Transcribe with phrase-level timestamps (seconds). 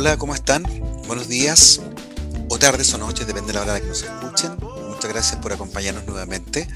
[0.00, 0.64] Hola, ¿cómo están?
[1.06, 1.78] Buenos días,
[2.48, 4.52] o tardes o noches, depende de la hora de que nos escuchen.
[4.88, 6.66] Muchas gracias por acompañarnos nuevamente.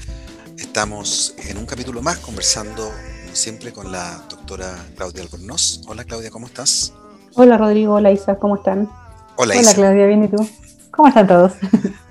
[0.59, 2.87] Estamos en un capítulo más conversando,
[3.23, 5.81] como siempre, con la doctora Claudia Albornoz.
[5.87, 6.93] Hola Claudia, ¿cómo estás?
[7.33, 8.91] Hola Rodrigo, hola Isa, ¿cómo están?
[9.37, 10.47] Hola, Hola Claudia, bien y tú.
[10.91, 11.53] ¿Cómo están todos?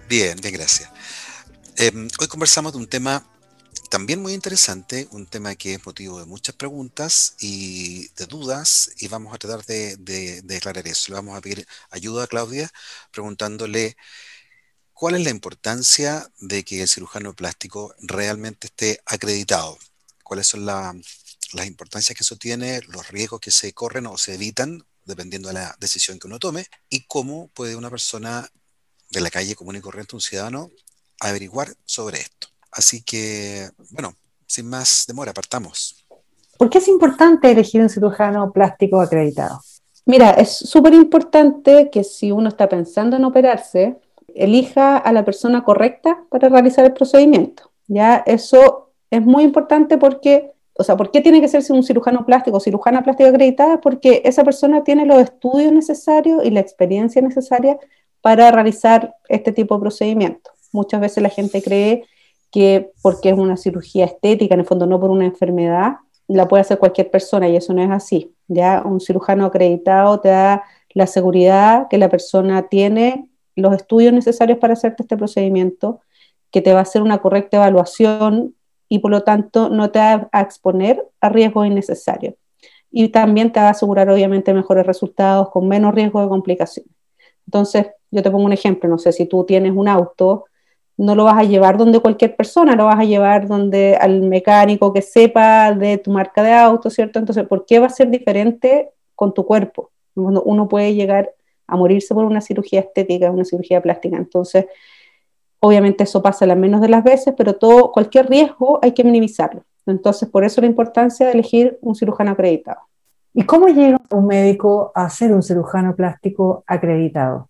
[0.09, 0.91] Bien, bien, gracias.
[1.77, 3.23] Em, hoy conversamos de un tema
[3.95, 9.07] también muy interesante, un tema que es motivo de muchas preguntas y de dudas, y
[9.07, 11.13] vamos a tratar de, de, aclarar eso.
[11.13, 12.73] Le vamos a pedir ayuda a Claudia
[13.13, 13.97] preguntándole
[14.95, 19.79] cuál es la importancia de que el cirujano plástico realmente esté acreditado,
[20.25, 20.97] cuáles son las
[21.65, 25.77] importancias que eso tiene, los riesgos que se corren o se evitan dependiendo de la
[25.79, 28.51] decisión que uno tome, y cómo puede una persona
[29.11, 30.73] de la calle común y corriente, un ciudadano,
[31.21, 32.54] averiguar sobre esto.
[32.75, 34.15] Así que, bueno,
[34.47, 36.05] sin más demora, partamos.
[36.59, 39.61] ¿Por qué es importante elegir un cirujano plástico acreditado?
[40.07, 43.97] Mira, es súper importante que si uno está pensando en operarse,
[44.35, 47.71] elija a la persona correcta para realizar el procedimiento.
[47.87, 52.27] Ya eso es muy importante porque, o sea, ¿por qué tiene que ser un cirujano
[52.27, 53.81] plástico o cirujana plástica acreditada?
[53.81, 57.79] Porque esa persona tiene los estudios necesarios y la experiencia necesaria
[58.21, 60.51] para realizar este tipo de procedimiento.
[60.73, 62.05] Muchas veces la gente cree
[62.55, 65.97] que porque es una cirugía estética, en el fondo no por una enfermedad,
[66.29, 68.33] la puede hacer cualquier persona y eso no es así.
[68.47, 74.59] Ya un cirujano acreditado te da la seguridad que la persona tiene los estudios necesarios
[74.59, 75.99] para hacerte este procedimiento,
[76.53, 78.55] que te va a hacer una correcta evaluación
[78.89, 82.35] y por lo tanto no te va a exponer a riesgos innecesarios.
[82.89, 86.95] Y también te va a asegurar obviamente mejores resultados con menos riesgo de complicaciones.
[87.49, 90.45] Entonces, yo te pongo un ejemplo, no sé, si tú tienes un auto
[90.97, 94.93] no lo vas a llevar donde cualquier persona, lo vas a llevar donde al mecánico
[94.93, 97.19] que sepa de tu marca de auto, ¿cierto?
[97.19, 99.91] Entonces, ¿por qué va a ser diferente con tu cuerpo?
[100.15, 101.33] Uno puede llegar
[101.67, 104.17] a morirse por una cirugía estética, una cirugía plástica.
[104.17, 104.67] Entonces,
[105.59, 109.65] obviamente eso pasa las menos de las veces, pero todo, cualquier riesgo hay que minimizarlo.
[109.87, 112.81] Entonces, por eso la importancia de elegir un cirujano acreditado.
[113.33, 117.49] ¿Y cómo llega un médico a ser un cirujano plástico acreditado?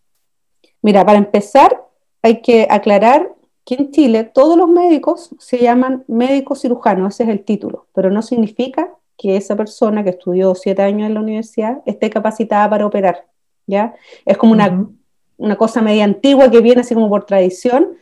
[0.80, 1.84] Mira, para empezar,
[2.22, 3.33] hay que aclarar
[3.64, 8.10] que en Chile todos los médicos se llaman médicos cirujanos, ese es el título, pero
[8.10, 12.86] no significa que esa persona que estudió siete años en la universidad esté capacitada para
[12.86, 13.26] operar,
[13.66, 13.94] ¿ya?
[14.26, 14.86] Es como una,
[15.38, 17.96] una cosa media antigua que viene así como por tradición,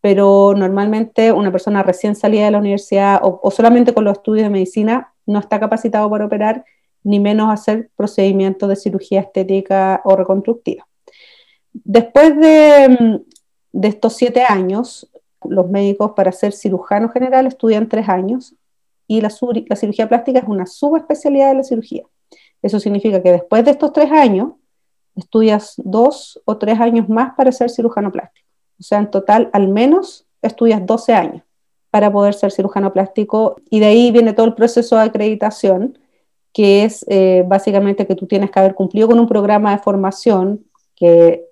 [0.00, 4.44] pero normalmente una persona recién salida de la universidad o, o, solamente con los estudios
[4.44, 6.64] de medicina no está capacitado para operar,
[7.02, 10.86] ni menos hacer procedimientos de cirugía estética o reconstructiva.
[11.72, 13.20] Después de,
[13.72, 15.10] de estos siete años,
[15.44, 18.54] los médicos para ser cirujano general estudian tres años
[19.06, 22.04] y la, cirugía plástica es una subespecialidad de la cirugía.
[22.62, 24.54] Eso significa que después de estos tres años,
[25.14, 28.46] estudias dos o tres años más para ser cirujano plástico.
[28.78, 31.42] O sea, en total, al menos estudias 12 años
[31.90, 35.98] para poder ser cirujano plástico y de ahí viene todo el proceso de acreditación,
[36.52, 40.64] que es eh, básicamente que tú tienes que haber cumplido con un programa de formación
[40.94, 41.46] que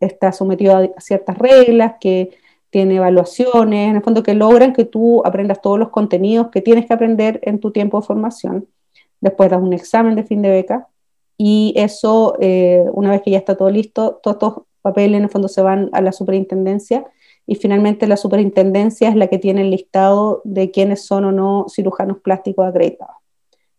[0.00, 2.30] está sometido a ciertas reglas, que
[2.70, 6.86] tiene evaluaciones, en el fondo que logran que tú aprendas todos los contenidos que tienes
[6.86, 8.68] que aprender en tu tiempo de formación.
[9.20, 10.88] Después das un examen de fin de beca
[11.36, 15.30] y eso, eh, una vez que ya está todo listo, todos estos papeles en el
[15.30, 17.06] fondo se van a la superintendencia
[17.46, 21.66] y finalmente la superintendencia es la que tiene el listado de quiénes son o no
[21.68, 23.16] cirujanos plásticos acreditados.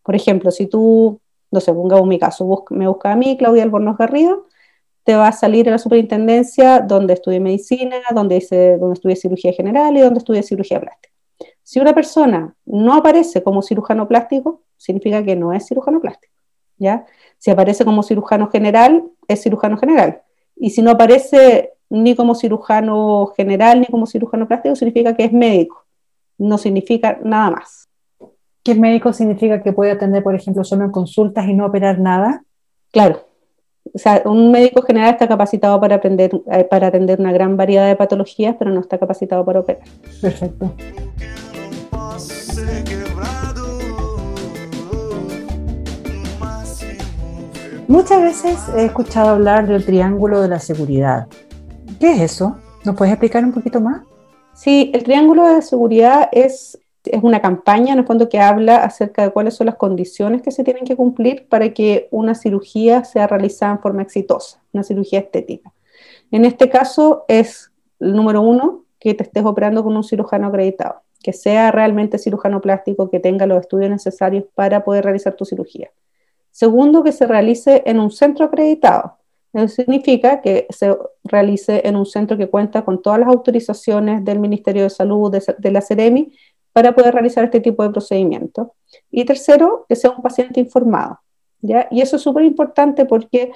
[0.03, 1.19] Por ejemplo, si tú,
[1.51, 4.47] no sé, pongamos mi caso, me busca a mí, Claudia Albornoz Garrido,
[5.09, 9.51] te va a salir a la superintendencia donde estudié medicina, donde, hice, donde estudié cirugía
[9.53, 11.11] general y donde estudié cirugía plástica.
[11.63, 16.31] Si una persona no aparece como cirujano plástico, significa que no es cirujano plástico.
[16.77, 17.07] ¿ya?
[17.39, 20.21] Si aparece como cirujano general, es cirujano general.
[20.55, 25.33] Y si no aparece ni como cirujano general ni como cirujano plástico, significa que es
[25.33, 25.87] médico.
[26.37, 27.89] No significa nada más.
[28.61, 32.43] ¿Qué médico significa que puede atender, por ejemplo, solo en consultas y no operar nada?
[32.91, 33.28] Claro,
[33.93, 37.87] o sea, un médico general está capacitado para, aprender, eh, para atender una gran variedad
[37.87, 39.83] de patologías, pero no está capacitado para operar.
[40.21, 40.73] Perfecto.
[47.87, 51.27] Muchas veces he escuchado hablar del triángulo de la seguridad.
[51.99, 52.57] ¿Qué es eso?
[52.85, 54.03] ¿Nos puedes explicar un poquito más?
[54.53, 59.23] Sí, el triángulo de seguridad es es una campaña en el fondo que habla acerca
[59.23, 63.27] de cuáles son las condiciones que se tienen que cumplir para que una cirugía sea
[63.27, 65.71] realizada en forma exitosa, una cirugía estética.
[66.31, 71.01] En este caso es el número uno, que te estés operando con un cirujano acreditado,
[71.23, 75.89] que sea realmente cirujano plástico, que tenga los estudios necesarios para poder realizar tu cirugía.
[76.51, 79.15] Segundo, que se realice en un centro acreditado.
[79.53, 84.39] Eso significa que se realice en un centro que cuenta con todas las autorizaciones del
[84.39, 86.33] Ministerio de Salud, de, la CEREMI,
[86.73, 88.73] para poder realizar este tipo de procedimiento.
[89.11, 91.19] Y tercero, que sea un paciente informado.
[91.61, 91.87] ¿ya?
[91.91, 93.51] Y eso es súper importante porque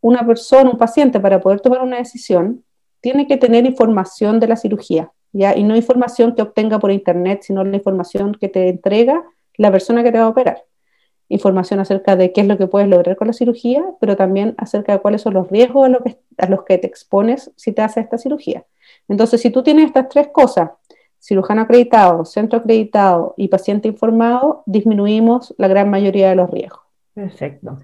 [0.00, 2.64] una persona, un paciente, para poder tomar una decisión,
[3.00, 5.56] tiene que tener información de la cirugía, ¿ya?
[5.56, 9.24] Y no información que obtenga por internet, sino la información que te entrega
[9.56, 10.64] la persona que te va a operar
[11.32, 14.92] información acerca de qué es lo que puedes lograr con la cirugía, pero también acerca
[14.92, 15.88] de cuáles son los riesgos
[16.38, 18.66] a, los que te expones si te haces esta cirugía.
[19.08, 20.70] Entonces, si tú tienes estas tres cosas,
[21.22, 26.80] cirujano acreditado, centro acreditado y paciente informado, disminuimos la gran mayoría de los riesgos.
[27.14, 27.78] Perfecto.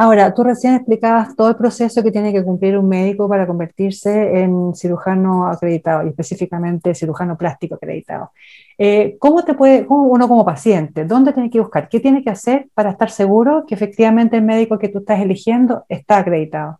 [0.00, 4.42] Ahora, tú recién explicabas todo el proceso que tiene que cumplir un médico para convertirse
[4.42, 8.30] en cirujano acreditado y específicamente cirujano plástico acreditado.
[8.76, 11.88] Eh, ¿Cómo te puede, uno como paciente, dónde tiene que buscar?
[11.88, 15.84] ¿Qué tiene que hacer para estar seguro que efectivamente el médico que tú estás eligiendo
[15.88, 16.78] está acreditado?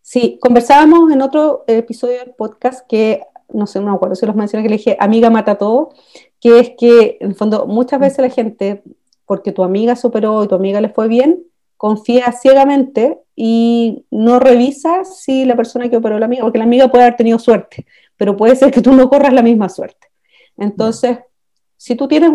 [0.00, 3.22] Sí, conversábamos en otro episodio del podcast que,
[3.52, 5.90] no sé, no me acuerdo si los mencioné, que le dije, amiga mata todo,
[6.40, 8.82] que es que en el fondo muchas veces la gente,
[9.26, 11.44] porque tu amiga superó y tu amiga le fue bien,
[11.76, 16.88] confía ciegamente y no revisa si la persona que operó la amiga, porque la amiga
[16.88, 20.08] puede haber tenido suerte, pero puede ser que tú no corras la misma suerte.
[20.56, 21.18] Entonces,
[21.76, 22.30] si tú tienes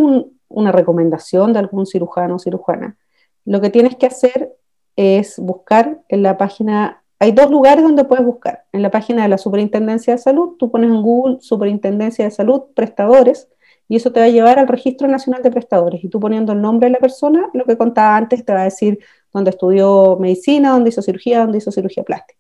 [0.49, 2.97] una recomendación de algún cirujano o cirujana,
[3.45, 4.57] lo que tienes que hacer
[4.97, 8.65] es buscar en la página, hay dos lugares donde puedes buscar.
[8.71, 12.63] En la página de la Superintendencia de Salud, tú pones en Google Superintendencia de Salud,
[12.75, 13.47] prestadores,
[13.87, 16.03] y eso te va a llevar al Registro Nacional de Prestadores.
[16.03, 18.65] Y tú poniendo el nombre de la persona, lo que contaba antes, te va a
[18.65, 18.99] decir
[19.33, 22.39] dónde estudió medicina, dónde hizo cirugía, dónde hizo cirugía plástica.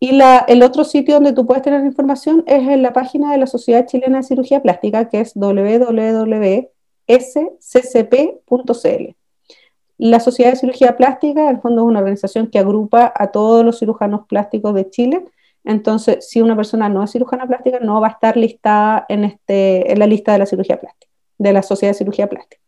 [0.00, 0.18] Y
[0.48, 3.86] el otro sitio donde tú puedes tener información es en la página de la Sociedad
[3.86, 6.72] Chilena de Cirugía Plástica, que es www.sccp.cl.
[10.10, 13.64] La Sociedad de Cirugía Plástica, en el fondo, es una organización que agrupa a todos
[13.64, 15.24] los cirujanos plásticos de Chile
[15.64, 19.92] entonces, si una persona no es cirujana plástica, no va a estar listada en, este,
[19.92, 22.60] en la lista de la cirugía plástica, de la Sociedad de Cirugía Plástica.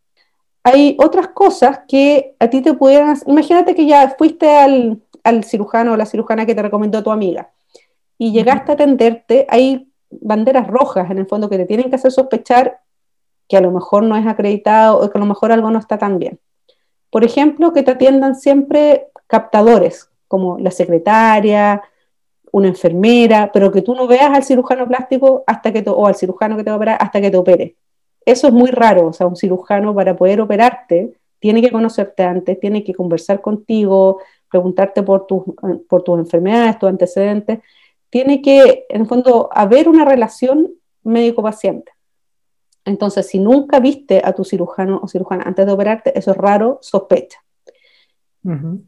[0.63, 3.17] Hay otras cosas que a ti te pudieran...
[3.27, 7.51] Imagínate que ya fuiste al, al cirujano o la cirujana que te recomendó tu amiga
[8.17, 12.13] y llegaste a atenderte, hay banderas rojas en el fondo que te tienen que hacer
[12.13, 12.81] sospechar
[13.49, 15.99] que a lo mejor no es acreditado o que a lo mejor algo no está
[15.99, 16.39] tan bien.
[17.15, 21.81] Por ejemplo, que te atiendan siempre captadores, como la secretaria,
[22.51, 26.57] una enfermera, pero que tú no veas al cirujano plástico hasta que o al cirujano
[26.57, 27.77] que te va a operar hasta que te opere.
[28.27, 32.59] Eso es muy raro, o sea, un cirujano para poder operarte tiene que conocerte antes,
[32.59, 34.21] tiene que conversar contigo,
[34.51, 35.45] preguntarte por, tus
[35.89, 37.61] por tus enfermedades, tus antecedentes,
[38.11, 40.69] tiene que, en el fondo, haber una relación
[41.05, 41.94] médico-paciente.
[42.85, 46.79] Entonces, si nunca viste a tu cirujano o cirujana antes de operarte, eso es raro,
[46.83, 47.39] sospecha.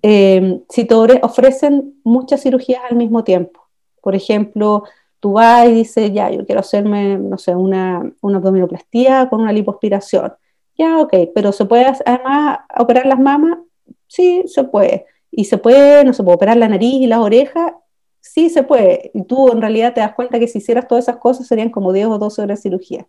[0.03, 3.67] Eh, si te ofrecen muchas cirugías al mismo tiempo,
[4.03, 4.85] por ejemplo,
[5.19, 9.53] tú vas y dices, ya, yo quiero hacerme, no sé, una, una abdominoplastía con una
[9.53, 10.35] lipoaspiración.
[10.77, 13.59] Ya, ok, pero ¿se puede además operar las mamas?
[14.07, 15.07] Sí, se puede.
[15.31, 17.73] Y se puede, no se puede operar la nariz y las orejas,
[18.21, 19.11] sí se puede.
[19.15, 21.93] Y tú en realidad te das cuenta que si hicieras todas esas cosas serían como
[21.93, 23.07] 10 o 12 horas de cirugía.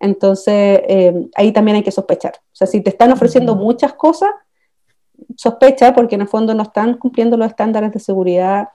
[0.00, 2.34] Entonces, eh, ahí también hay que sospechar.
[2.36, 4.30] O sea, si te están ofreciendo muchas cosas,
[5.36, 8.68] sospecha porque en el fondo no están cumpliendo los estándares de seguridad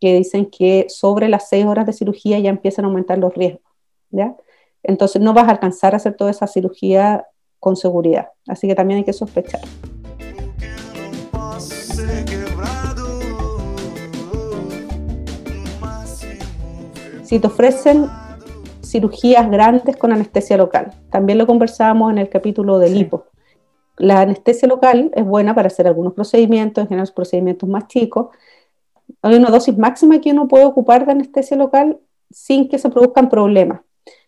[0.00, 3.70] que dicen que sobre las seis horas de cirugía ya empiezan a aumentar los riesgos.
[4.10, 4.34] ¿ya?
[4.82, 7.26] Entonces no vas a alcanzar a hacer toda esa cirugía
[7.58, 8.28] con seguridad.
[8.48, 9.60] Así que también hay que sospechar.
[17.22, 18.08] Si te ofrecen
[18.90, 23.26] cirugías grandes con anestesia local, también lo conversábamos en el capítulo del hipo.
[23.96, 28.28] La anestesia local es buena para hacer algunos procedimientos, en general procedimientos más chicos.
[29.22, 31.98] Hay una dosis máxima que uno puede ocupar de anestesia local
[32.30, 33.80] sin que se produzcan problemas.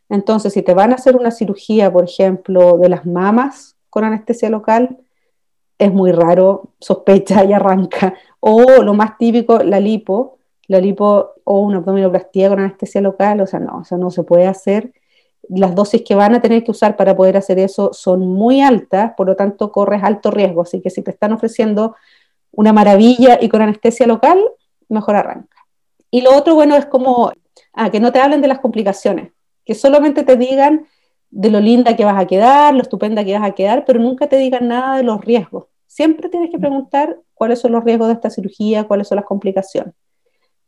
[0.09, 4.51] Entonces, si te van a hacer una cirugía, por ejemplo, de las mamas con anestesia
[4.51, 4.99] local,
[5.79, 8.15] es muy raro, sospecha y arranca.
[8.41, 10.39] O lo más típico, la lipo,
[10.69, 14.23] la lipo o una abdominoplastía con anestesia local, o sea, no, o sea, no se
[14.23, 14.93] puede hacer
[15.49, 19.13] las dosis que van a tener que usar para poder hacer eso son muy altas,
[19.17, 20.63] por lo tanto corres alto riesgo.
[20.63, 21.97] Así que si te están ofreciendo
[22.53, 24.39] una maravilla y con anestesia local,
[24.89, 25.57] mejor arranca.
[26.11, 27.33] Y lo otro, bueno, es como
[27.73, 29.33] ah, que no te hablen de las complicaciones,
[29.65, 30.87] que solamente te digan
[31.31, 34.29] de lo linda que vas a quedar, lo estupenda que vas a quedar, pero nunca
[34.29, 35.65] te digan nada de los riesgos.
[35.87, 39.95] Siempre tienes que preguntar cuáles son los riesgos de esta cirugía, cuáles son las complicaciones.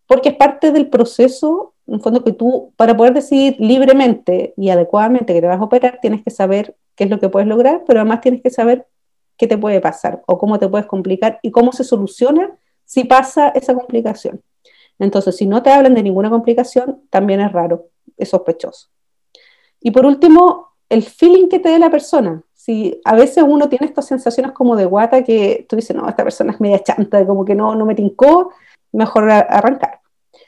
[0.06, 5.34] Porque es parte del proceso en fondo que tú, para poder decidir libremente y adecuadamente
[5.34, 8.00] que te vas a operar, tienes que saber qué es lo que puedes lograr, pero
[8.00, 8.87] además tienes que saber
[9.37, 13.49] qué te puede pasar o cómo te puedes complicar y cómo se soluciona si pasa
[13.49, 14.42] esa complicación.
[14.99, 18.88] Entonces, si no te hablan de ninguna complicación, también es raro, es sospechoso.
[19.80, 22.42] Y por último, el feeling que te dé la persona.
[22.54, 26.23] Si a veces uno tiene estas sensaciones como de guata que tú dices, no, esta
[26.23, 28.52] persona es media chanta, como que no, no me tincó,
[28.92, 29.93] mejor arrancar.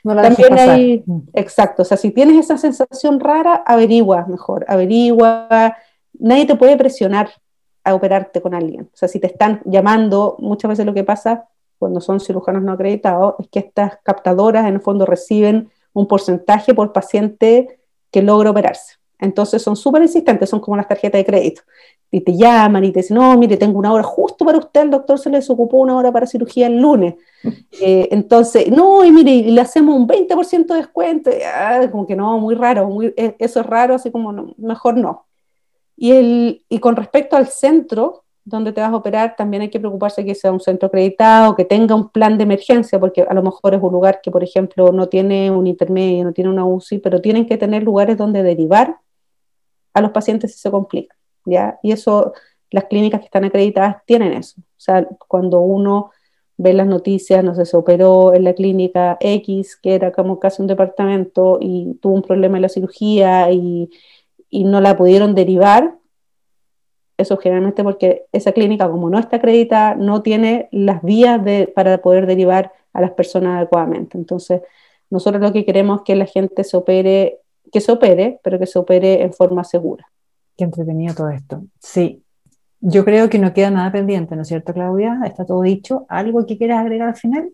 [0.03, 1.19] No la También hay, mm.
[1.33, 5.75] exacto, o sea, si tienes esa sensación rara, averigua mejor, averigua,
[6.19, 7.29] nadie te puede presionar
[7.83, 8.89] a operarte con alguien.
[8.93, 12.73] O sea, si te están llamando, muchas veces lo que pasa cuando son cirujanos no
[12.73, 17.79] acreditados es que estas captadoras en el fondo reciben un porcentaje por paciente
[18.11, 18.95] que logra operarse.
[19.19, 21.61] Entonces son súper insistentes, son como las tarjetas de crédito.
[22.09, 24.91] Y te llaman y te dicen, no, mire, tengo una hora justo para usted, el
[24.91, 27.15] doctor se le desocupó una hora para cirugía el lunes.
[27.79, 31.29] Eh, entonces, no, y mire, le hacemos un 20% de descuento.
[31.45, 35.27] Ah, como que no, muy raro, muy, e, eso es raro, así como mejor no.
[35.95, 39.79] Y, el, y con respecto al centro donde te vas a operar, también hay que
[39.79, 43.43] preocuparse que sea un centro acreditado, que tenga un plan de emergencia, porque a lo
[43.43, 46.99] mejor es un lugar que, por ejemplo, no tiene un intermedio, no tiene una UCI,
[46.99, 48.97] pero tienen que tener lugares donde derivar
[49.97, 51.79] a los pacientes si se complica, ¿ya?
[51.83, 52.33] Y eso,
[52.71, 54.59] las clínicas que están acreditadas tienen eso.
[54.61, 56.11] O sea, cuando uno
[56.57, 60.61] ve las noticias, no sé, se operó en la clínica X, que era como casi
[60.61, 63.89] un departamento, y tuvo un problema en la cirugía y,
[64.49, 65.95] y no la pudieron derivar,
[67.17, 71.97] eso generalmente porque esa clínica, como no está acreditada, no tiene las vías de, para
[71.99, 74.17] poder derivar a las personas adecuadamente.
[74.17, 74.61] Entonces,
[75.09, 77.39] nosotros lo que queremos es que la gente se opere
[77.71, 80.05] que se opere, pero que se opere en forma segura.
[80.55, 81.63] Qué entretenido todo esto.
[81.79, 82.23] Sí,
[82.79, 85.19] yo creo que no queda nada pendiente, ¿no es cierto, Claudia?
[85.25, 86.05] Está todo dicho.
[86.09, 87.49] ¿Algo que quieras agregar al final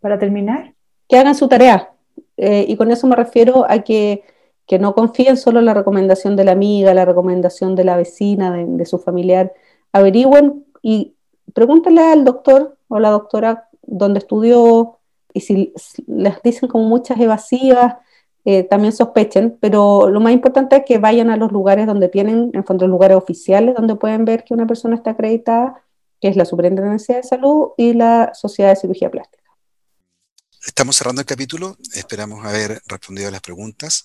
[0.00, 0.74] para terminar?
[1.08, 1.90] Que hagan su tarea.
[2.36, 4.24] Eh, y con eso me refiero a que,
[4.66, 8.50] que, no confíen solo en la recomendación de la amiga, la recomendación de la vecina,
[8.50, 9.52] de, de su familiar.
[9.92, 11.14] Averigüen y
[11.52, 14.98] pregúntenle al doctor o la doctora dónde estudió
[15.32, 15.74] y si
[16.06, 17.96] les dicen como muchas evasivas,
[18.48, 22.52] eh, también sospechen, pero lo más importante es que vayan a los lugares donde tienen,
[22.54, 25.82] en fondo, lugares oficiales donde pueden ver que una persona está acreditada,
[26.20, 29.42] que es la Superintendencia de Salud y la Sociedad de Cirugía Plástica.
[30.64, 34.04] Estamos cerrando el capítulo, esperamos haber respondido a las preguntas.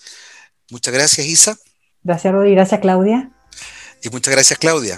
[0.72, 1.58] Muchas gracias, Isa.
[2.04, 2.56] Gracias, Rodi.
[2.56, 3.32] Gracias, Claudia.
[4.02, 4.98] Y muchas gracias, Claudia.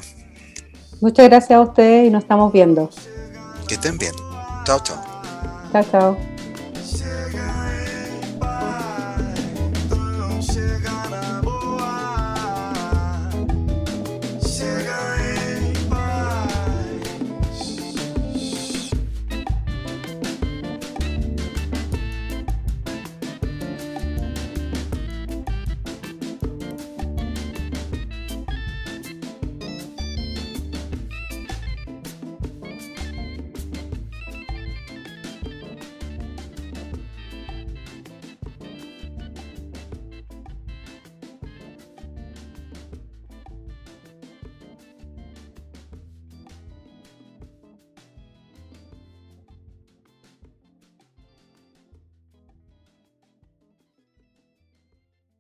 [1.02, 2.90] Muchas gracias a ustedes y nos estamos viendo.
[3.68, 4.14] Que estén bien.
[4.64, 5.04] Chao, chao.
[5.74, 6.33] Chao, chao.